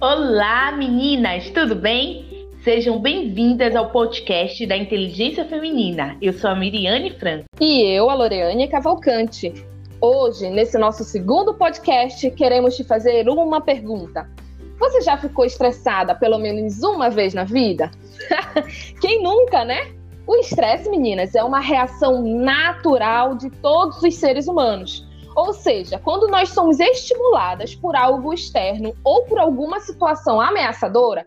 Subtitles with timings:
[0.00, 2.48] Olá, meninas, tudo bem?
[2.64, 6.16] Sejam bem-vindas ao podcast da Inteligência Feminina.
[6.20, 7.44] Eu sou a Miriane Franco.
[7.60, 9.54] E eu, a Loreane Cavalcante.
[10.00, 14.28] Hoje, nesse nosso segundo podcast, queremos te fazer uma pergunta.
[14.80, 17.88] Você já ficou estressada pelo menos uma vez na vida?
[19.00, 19.94] Quem nunca, né?
[20.26, 25.06] O estresse, meninas, é uma reação natural de todos os seres humanos.
[25.34, 31.26] Ou seja, quando nós somos estimuladas por algo externo ou por alguma situação ameaçadora,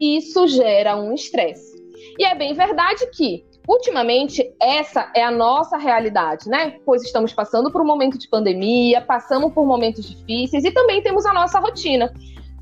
[0.00, 1.76] isso gera um estresse.
[2.18, 6.78] E é bem verdade que, ultimamente, essa é a nossa realidade, né?
[6.84, 11.24] Pois estamos passando por um momento de pandemia, passamos por momentos difíceis e também temos
[11.24, 12.12] a nossa rotina.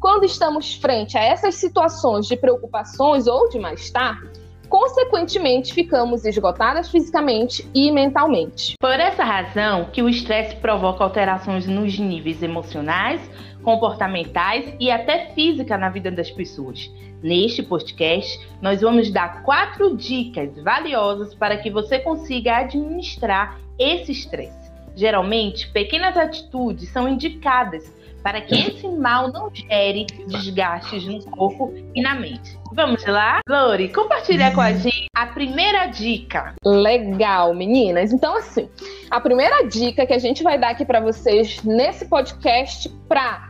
[0.00, 4.20] Quando estamos frente a essas situações de preocupações ou de mal-estar,
[4.68, 8.74] consequentemente ficamos esgotadas fisicamente e mentalmente.
[8.80, 13.20] Por essa razão que o estresse provoca alterações nos níveis emocionais,
[13.62, 16.90] comportamentais e até física na vida das pessoas.
[17.22, 24.70] Neste podcast, nós vamos dar quatro dicas valiosas para que você consiga administrar esse estresse.
[24.94, 27.90] Geralmente, pequenas atitudes são indicadas
[28.24, 32.58] para que esse mal não gere desgastes no corpo e na mente.
[32.72, 33.40] Vamos lá?
[33.46, 36.54] Lori, compartilha com a gente a primeira dica.
[36.64, 38.14] Legal, meninas.
[38.14, 38.66] Então, assim,
[39.10, 43.46] a primeira dica que a gente vai dar aqui para vocês nesse podcast para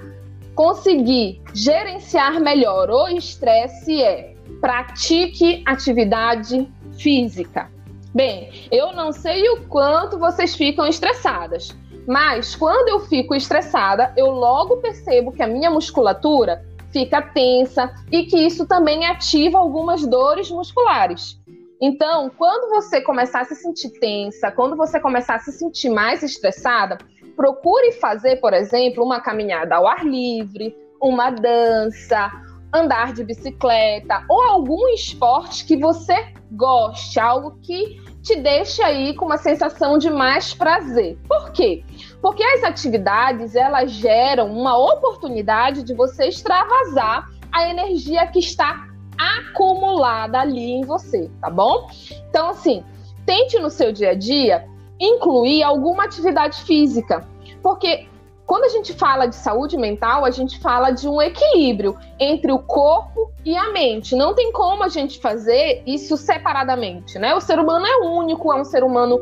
[0.57, 7.71] conseguir gerenciar melhor o estresse é pratique atividade física.
[8.13, 14.27] Bem, eu não sei o quanto vocês ficam estressadas, mas quando eu fico estressada, eu
[14.31, 20.51] logo percebo que a minha musculatura fica tensa e que isso também ativa algumas dores
[20.51, 21.41] musculares.
[21.81, 26.23] Então, quando você começar a se sentir tensa, quando você começar a se sentir mais
[26.23, 26.99] estressada,
[27.37, 32.31] procure fazer, por exemplo, uma caminhada ao ar livre, uma dança,
[32.73, 36.15] andar de bicicleta ou algum esporte que você
[36.51, 41.19] goste, algo que te deixa aí com uma sensação de mais prazer.
[41.29, 41.85] Por quê?
[42.23, 50.41] Porque as atividades, elas geram uma oportunidade de você extravasar a energia que está acumulada
[50.41, 51.87] ali em você, tá bom?
[52.31, 52.83] Então, assim,
[53.27, 54.67] tente no seu dia a dia
[54.99, 57.29] incluir alguma atividade física,
[57.63, 58.09] porque
[58.47, 62.59] quando a gente fala de saúde mental, a gente fala de um equilíbrio entre o
[62.59, 64.15] corpo e a mente.
[64.15, 67.35] Não tem como a gente fazer isso separadamente, né?
[67.35, 69.19] O ser humano é único, é um ser humano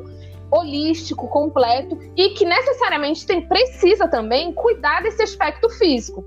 [0.50, 6.24] holístico, completo e que necessariamente tem, precisa também cuidar desse aspecto físico.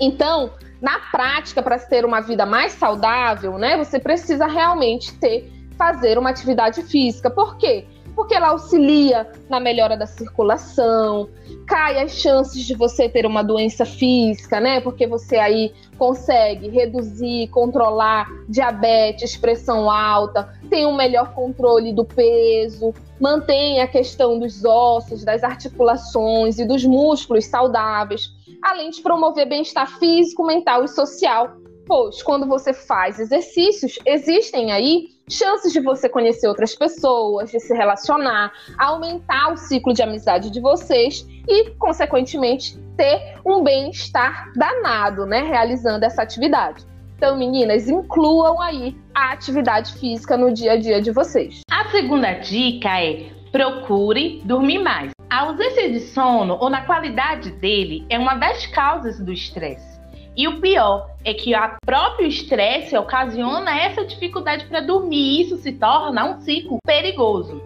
[0.00, 0.50] Então,
[0.80, 6.30] na prática, para ter uma vida mais saudável, né, você precisa realmente ter fazer uma
[6.30, 7.30] atividade física.
[7.30, 7.86] Por quê?
[8.20, 11.30] Porque ela auxilia na melhora da circulação,
[11.66, 14.78] cai as chances de você ter uma doença física, né?
[14.82, 22.92] Porque você aí consegue reduzir, controlar diabetes, pressão alta, tem um melhor controle do peso,
[23.18, 28.28] mantém a questão dos ossos, das articulações e dos músculos saudáveis,
[28.62, 35.08] além de promover bem-estar físico, mental e social pois quando você faz exercícios, existem aí
[35.30, 40.60] chances de você conhecer outras pessoas, de se relacionar, aumentar o ciclo de amizade de
[40.60, 46.84] vocês e, consequentemente, ter um bem-estar danado, né, realizando essa atividade.
[47.16, 51.60] Então, meninas, incluam aí a atividade física no dia a dia de vocês.
[51.70, 55.10] A segunda dica é procure dormir mais.
[55.28, 59.99] A ausência de sono ou na qualidade dele é uma das causas do estresse.
[60.40, 65.58] E o pior é que o próprio estresse ocasiona essa dificuldade para dormir e isso
[65.58, 67.60] se torna um ciclo perigoso.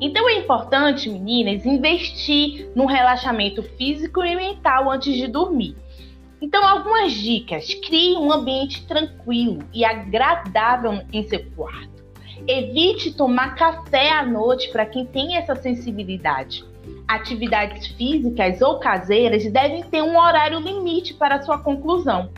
[0.00, 5.74] Então é importante, meninas, investir no relaxamento físico e mental antes de dormir.
[6.40, 12.04] Então, algumas dicas: crie um ambiente tranquilo e agradável em seu quarto.
[12.46, 16.69] Evite tomar café à noite para quem tem essa sensibilidade
[17.10, 22.30] atividades físicas ou caseiras devem ter um horário limite para sua conclusão.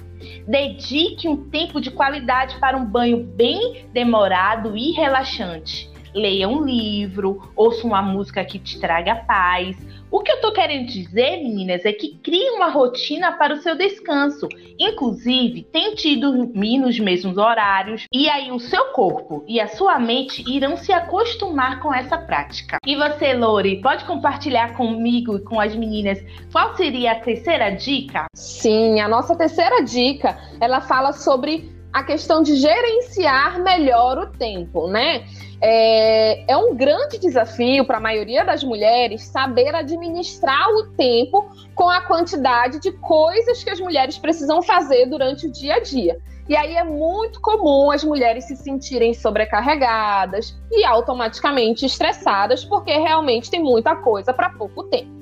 [0.49, 5.92] Dedique um tempo de qualidade para um banho bem demorado e relaxante.
[6.15, 9.77] Leia um livro, ouça uma música que te traga paz,
[10.13, 13.75] o que eu tô querendo dizer, meninas, é que crie uma rotina para o seu
[13.75, 14.47] descanso.
[14.79, 20.45] Inclusive, tente dormir nos mesmos horários e aí o seu corpo e a sua mente
[20.47, 22.77] irão se acostumar com essa prática.
[22.87, 26.23] E você, Lori, pode compartilhar comigo e com as meninas
[26.53, 28.27] qual seria a terceira dica?
[28.35, 34.89] Sim, a nossa terceira dica, ela fala sobre a questão de gerenciar melhor o tempo,
[34.89, 35.25] né?
[35.65, 41.89] É, é um grande desafio para a maioria das mulheres saber administrar o tempo com
[41.89, 46.19] a quantidade de coisas que as mulheres precisam fazer durante o dia a dia.
[46.49, 53.49] E aí é muito comum as mulheres se sentirem sobrecarregadas e automaticamente estressadas, porque realmente
[53.49, 55.13] tem muita coisa para pouco tempo.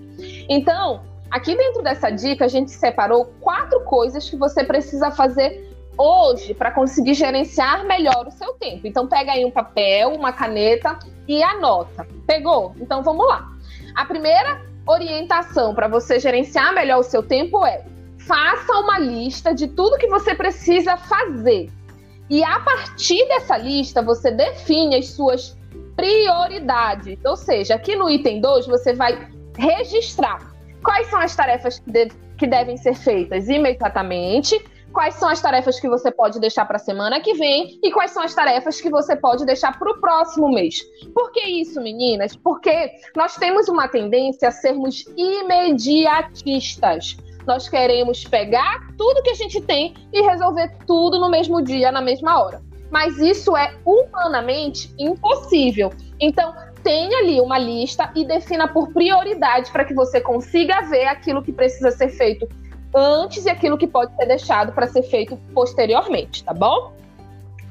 [0.49, 5.70] Então, aqui dentro dessa dica, a gente separou quatro coisas que você precisa fazer
[6.01, 8.87] hoje para conseguir gerenciar melhor o seu tempo.
[8.87, 10.99] Então pega aí um papel, uma caneta
[11.29, 12.07] e anota.
[12.27, 12.75] Pegou?
[12.81, 13.49] Então vamos lá.
[13.95, 17.85] A primeira orientação para você gerenciar melhor o seu tempo é:
[18.19, 21.71] faça uma lista de tudo que você precisa fazer.
[22.31, 25.59] E a partir dessa lista, você define as suas
[25.97, 27.19] prioridades.
[27.25, 30.39] Ou seja, aqui no item 2, você vai registrar
[30.83, 32.09] quais são as tarefas que,
[32.39, 36.81] que devem ser feitas imediatamente quais são as tarefas que você pode deixar para a
[36.81, 40.49] semana que vem e quais são as tarefas que você pode deixar para o próximo
[40.49, 40.81] mês.
[41.15, 42.37] Por que isso, meninas?
[42.37, 47.17] Porque nós temos uma tendência a sermos imediatistas.
[47.47, 52.01] Nós queremos pegar tudo que a gente tem e resolver tudo no mesmo dia, na
[52.01, 52.63] mesma hora.
[52.91, 55.93] Mas isso é humanamente impossível.
[56.19, 56.53] Então,
[56.83, 61.53] tenha ali uma lista e defina por prioridade para que você consiga ver aquilo que
[61.53, 62.49] precisa ser feito
[62.95, 66.93] antes e aquilo que pode ser deixado para ser feito posteriormente, tá bom?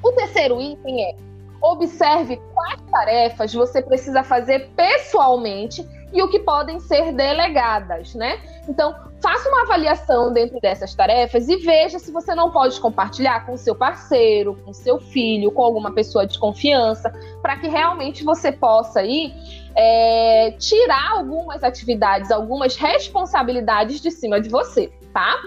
[0.04, 1.16] O terceiro item é
[1.62, 8.39] observe quais tarefas você precisa fazer pessoalmente e o que podem ser delegadas, né?
[8.67, 13.57] Então, faça uma avaliação dentro dessas tarefas e veja se você não pode compartilhar com
[13.57, 19.01] seu parceiro, com seu filho, com alguma pessoa de confiança, para que realmente você possa
[19.01, 19.33] aí
[19.75, 25.39] é, tirar algumas atividades, algumas responsabilidades de cima de você tá?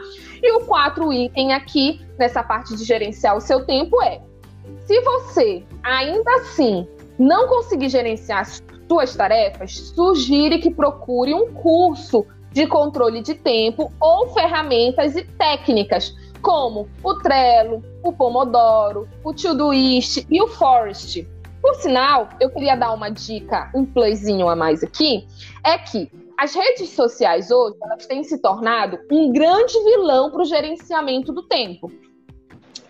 [0.43, 4.21] E o quarto item aqui, nessa parte de gerenciar o seu tempo, é:
[4.87, 6.87] se você ainda assim
[7.19, 8.41] não conseguir gerenciar
[8.89, 16.15] suas tarefas, sugire que procure um curso de controle de tempo ou ferramentas e técnicas
[16.43, 21.27] como o Trello, o Pomodoro, o Todoist e o Forest.
[21.63, 25.27] Por sinal, eu queria dar uma dica, um playzinho a mais aqui,
[25.65, 30.45] é que as redes sociais hoje elas têm se tornado um grande vilão para o
[30.45, 31.91] gerenciamento do tempo.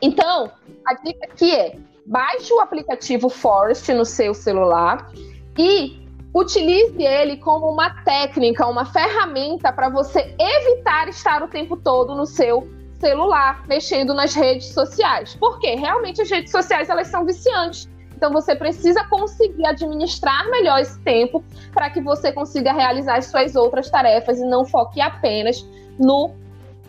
[0.00, 0.50] Então,
[0.86, 5.12] a dica aqui é: baixe o aplicativo Forest no seu celular
[5.58, 6.00] e
[6.34, 12.26] utilize ele como uma técnica, uma ferramenta para você evitar estar o tempo todo no
[12.26, 12.68] seu
[12.98, 15.36] celular, mexendo nas redes sociais.
[15.38, 17.88] Porque realmente as redes sociais elas são viciantes.
[18.14, 23.56] Então você precisa conseguir administrar melhor esse tempo para que você consiga realizar as suas
[23.56, 25.66] outras tarefas e não foque apenas
[25.98, 26.30] no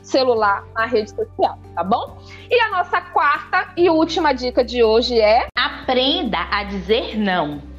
[0.03, 2.17] celular, na rede social, tá bom?
[2.49, 7.72] E a nossa quarta e última dica de hoje é: aprenda a dizer não.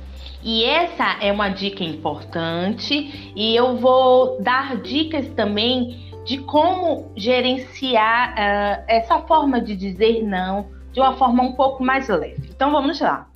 [0.45, 8.33] E essa é uma dica importante e eu vou dar dicas também de como gerenciar
[8.33, 12.51] uh, essa forma de dizer não de uma forma um pouco mais leve.
[12.55, 13.27] Então vamos lá.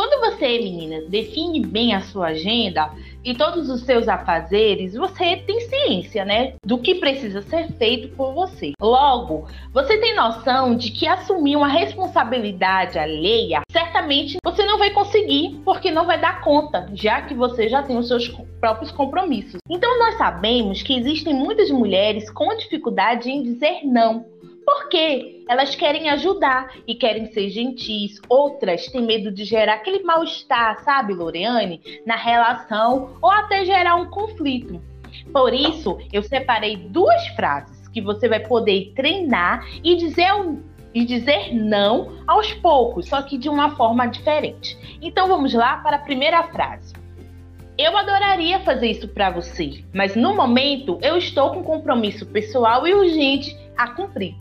[0.00, 2.90] Quando você, meninas, define bem a sua agenda
[3.22, 8.32] e todos os seus afazeres, você tem ciência, né, do que precisa ser feito por
[8.32, 8.72] você.
[8.80, 15.60] Logo, você tem noção de que assumir uma responsabilidade alheia, certamente você não vai conseguir,
[15.66, 18.26] porque não vai dar conta, já que você já tem os seus
[18.58, 19.60] próprios compromissos.
[19.68, 24.24] Então nós sabemos que existem muitas mulheres com dificuldade em dizer não
[24.70, 28.20] porque elas querem ajudar e querem ser gentis.
[28.28, 34.08] Outras têm medo de gerar aquele mal-estar, sabe, Loreane, na relação ou até gerar um
[34.08, 34.80] conflito.
[35.32, 40.62] Por isso, eu separei duas frases que você vai poder treinar e dizer um,
[40.94, 44.78] e dizer não aos poucos, só que de uma forma diferente.
[45.02, 46.94] Então vamos lá para a primeira frase.
[47.76, 52.94] Eu adoraria fazer isso para você, mas no momento eu estou com compromisso pessoal e
[52.94, 54.36] urgente a cumprir.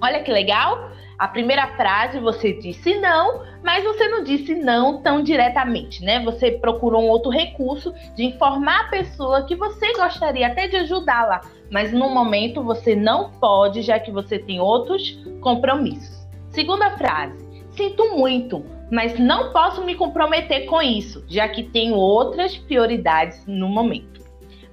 [0.00, 0.90] Olha que legal!
[1.18, 6.24] A primeira frase você disse não, mas você não disse não tão diretamente, né?
[6.24, 11.42] Você procurou um outro recurso de informar a pessoa que você gostaria até de ajudá-la,
[11.70, 16.26] mas no momento você não pode, já que você tem outros compromissos.
[16.48, 17.36] Segunda frase:
[17.72, 23.68] sinto muito, mas não posso me comprometer com isso, já que tenho outras prioridades no
[23.68, 24.24] momento.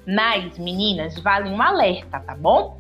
[0.07, 2.79] Mas, meninas, vale um alerta, tá bom?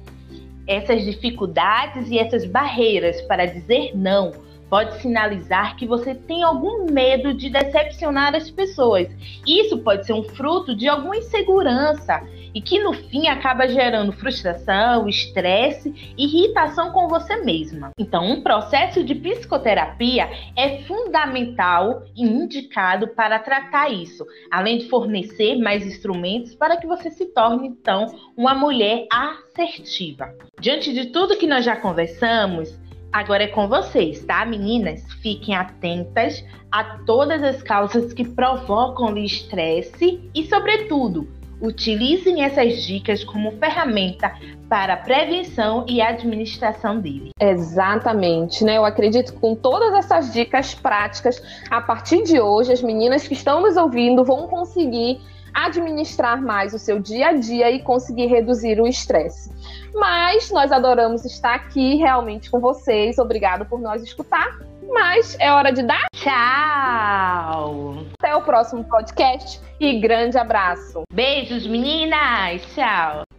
[0.67, 4.31] Essas dificuldades e essas barreiras para dizer não
[4.69, 9.07] pode sinalizar que você tem algum medo de decepcionar as pessoas.
[9.45, 12.21] Isso pode ser um fruto de alguma insegurança
[12.53, 17.91] e que no fim acaba gerando frustração, estresse, irritação com você mesma.
[17.99, 25.57] Então, um processo de psicoterapia é fundamental e indicado para tratar isso, além de fornecer
[25.57, 30.33] mais instrumentos para que você se torne então uma mulher assertiva.
[30.59, 32.75] Diante de tudo que nós já conversamos,
[33.17, 35.01] Agora é com vocês, tá, meninas?
[35.23, 41.27] Fiquem atentas a todas as causas que provocam estresse e, sobretudo,
[41.59, 44.31] Utilizem essas dicas como ferramenta
[44.69, 47.31] para a prevenção e administração dele.
[47.41, 48.77] Exatamente, né?
[48.77, 53.33] Eu acredito que com todas essas dicas práticas, a partir de hoje, as meninas que
[53.33, 55.19] estão nos ouvindo vão conseguir
[55.65, 59.51] administrar mais o seu dia a dia e conseguir reduzir o estresse.
[59.93, 63.17] Mas nós adoramos estar aqui realmente com vocês.
[63.17, 64.59] Obrigado por nos escutar.
[64.89, 68.05] Mas é hora de dar tchau.
[68.19, 71.03] Até o próximo podcast e grande abraço.
[71.11, 72.61] Beijos, meninas.
[72.73, 73.36] Tchau.